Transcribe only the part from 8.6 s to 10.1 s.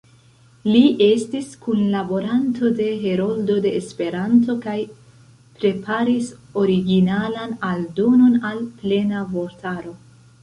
„Plena Vortaro“.